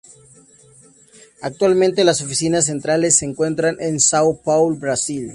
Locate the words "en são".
3.79-4.35